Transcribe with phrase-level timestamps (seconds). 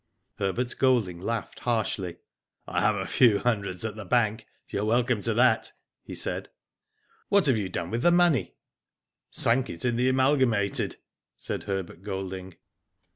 [0.39, 2.13] Herbert Golding laughed harshly.
[2.13, 2.17] •*
[2.67, 6.49] I have a few hundreds at the bank, you are welcome to that," he said.
[6.87, 8.55] '* What have you done with the money?""
[9.29, 10.97] Sunk it in the Amalgamated,'*
[11.37, 12.55] said Herbert Golding.